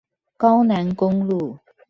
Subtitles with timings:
[0.35, 1.59] 高楠公路